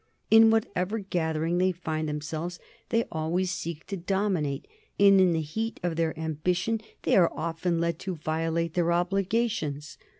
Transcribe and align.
In 0.31 0.49
what 0.49 0.65
ever 0.75 0.97
gathering 0.97 1.59
they 1.59 1.71
find 1.71 2.09
themselves 2.09 2.57
they 2.89 3.03
always 3.11 3.51
seek 3.51 3.85
to 3.85 3.95
dom 3.95 4.33
inate, 4.33 4.63
and 4.99 5.21
in 5.21 5.31
the 5.33 5.41
heat 5.41 5.79
of 5.83 5.95
their 5.95 6.17
ambition 6.19 6.81
they 7.03 7.15
are 7.15 7.31
often 7.35 7.79
led 7.79 7.99
to 7.99 8.15
violate 8.15 8.73
their 8.73 8.91
obligations. 8.91 9.99